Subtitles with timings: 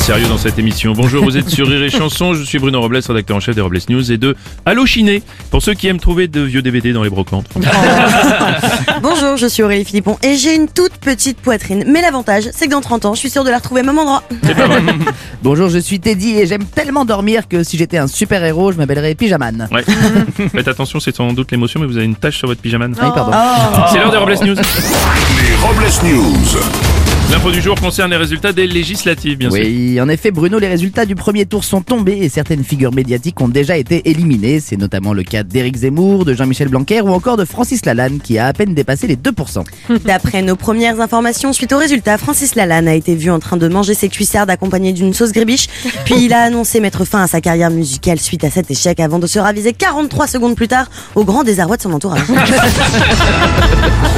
[0.00, 0.94] Sérieux dans cette émission.
[0.94, 2.32] Bonjour, vous êtes sur Rire et Chanson.
[2.32, 4.34] Je suis Bruno Robles, rédacteur en chef des Robles News et de
[4.64, 7.46] Allo Chiné pour ceux qui aiment trouver de vieux DVD dans les brocantes.
[9.02, 11.84] Bonjour, je suis Aurélie Philippon et j'ai une toute petite poitrine.
[11.86, 13.98] Mais l'avantage, c'est que dans 30 ans, je suis sûre de la retrouver au même
[13.98, 14.22] endroit.
[14.42, 14.82] C'est pas vrai.
[15.42, 19.14] Bonjour, je suis Teddy et j'aime tellement dormir que si j'étais un super-héros, je m'appellerais
[19.14, 19.68] Pyjaman.
[19.70, 19.84] Ouais.
[20.52, 22.86] Faites attention, c'est sans doute l'émotion, mais vous avez une tache sur votre pyjama.
[22.98, 23.88] Ah oui, pardon.
[23.92, 24.56] C'est l'heure des Robles News.
[24.56, 27.09] Les Robles News.
[27.30, 29.60] L'info du jour concerne les résultats des législatives, bien sûr.
[29.60, 33.40] Oui, en effet, Bruno, les résultats du premier tour sont tombés et certaines figures médiatiques
[33.40, 34.58] ont déjà été éliminées.
[34.58, 38.36] C'est notamment le cas d'Éric Zemmour, de Jean-Michel Blanquer ou encore de Francis Lalanne qui
[38.38, 39.64] a à peine dépassé les 2%.
[40.04, 43.68] D'après nos premières informations, suite au résultat, Francis Lalanne a été vu en train de
[43.68, 45.68] manger ses cuissardes accompagnées d'une sauce gribiche.
[46.04, 49.20] Puis il a annoncé mettre fin à sa carrière musicale suite à cet échec avant
[49.20, 52.26] de se raviser 43 secondes plus tard au grand désarroi de son entourage.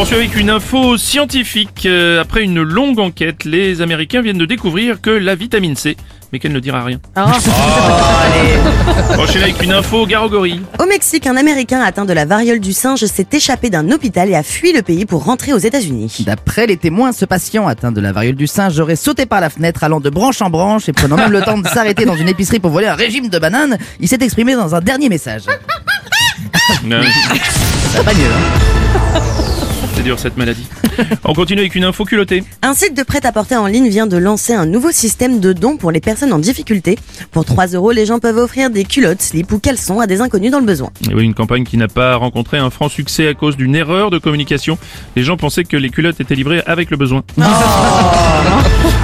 [0.00, 1.84] On poursuit avec une info scientifique.
[1.84, 5.94] Euh, après une longue enquête, les Américains viennent de découvrir que la vitamine C,
[6.32, 6.98] mais qu'elle ne dira rien.
[9.18, 10.62] Enchaîner avec une info garogori.
[10.78, 14.34] Au Mexique, un Américain atteint de la variole du singe s'est échappé d'un hôpital et
[14.34, 16.22] a fui le pays pour rentrer aux États-Unis.
[16.24, 19.50] D'après les témoins, ce patient atteint de la variole du singe aurait sauté par la
[19.50, 22.28] fenêtre allant de branche en branche et prenant même le temps de s'arrêter dans une
[22.30, 23.76] épicerie pour voler un régime de bananes.
[24.00, 25.42] Il s'est exprimé dans un dernier message.
[26.90, 27.02] Euh,
[27.92, 29.30] Ça va pas mieux, hein
[30.00, 30.66] C'est dur cette maladie.
[31.24, 32.44] On continue avec une info culottée.
[32.62, 35.90] Un site de prêt-à-porter en ligne vient de lancer un nouveau système de dons pour
[35.90, 36.98] les personnes en difficulté.
[37.30, 40.50] Pour 3 euros, les gens peuvent offrir des culottes, slips ou caleçons à des inconnus
[40.50, 40.90] dans le besoin.
[41.10, 44.10] Et oui, une campagne qui n'a pas rencontré un franc succès à cause d'une erreur
[44.10, 44.78] de communication.
[45.16, 47.22] Les gens pensaient que les culottes étaient livrées avec le besoin.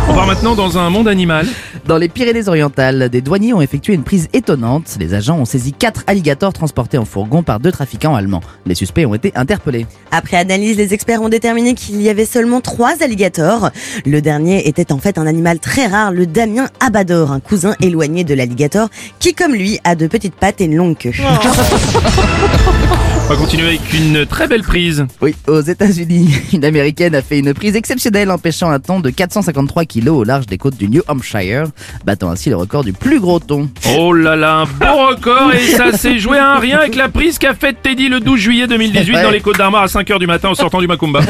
[0.09, 1.47] On part maintenant dans un monde animal.
[1.87, 4.97] Dans les Pyrénées-Orientales, des douaniers ont effectué une prise étonnante.
[4.99, 8.43] Les agents ont saisi quatre alligators transportés en fourgon par deux trafiquants allemands.
[8.67, 9.87] Les suspects ont été interpellés.
[10.11, 13.71] Après analyse, les experts ont déterminé qu'il y avait seulement 3 alligators.
[14.05, 18.25] Le dernier était en fait un animal très rare, le Damien abador, un cousin éloigné
[18.25, 18.89] de l'alligator,
[19.21, 21.13] qui comme lui a de petites pattes et une longue queue.
[23.29, 25.05] On va continuer avec une très belle prise.
[25.21, 29.85] Oui, aux États-Unis, une américaine a fait une prise exceptionnelle empêchant un thon de 453
[29.85, 31.65] kilos au large des côtes du New Hampshire,
[32.05, 33.69] battant ainsi le record du plus gros thon.
[33.99, 37.09] Oh là là, un beau record et ça s'est joué à un rien avec la
[37.09, 40.29] prise qu'a faite Teddy le 12 juillet 2018 dans les Côtes d'Armor à 5h du
[40.29, 41.19] matin en sortant du Macumba.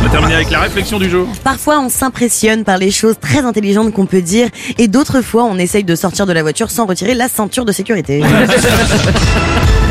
[0.00, 1.28] On va terminer avec la réflexion du jour.
[1.44, 5.58] Parfois, on s'impressionne par les choses très intelligentes qu'on peut dire, et d'autres fois, on
[5.58, 8.22] essaye de sortir de la voiture sans retirer la ceinture de sécurité.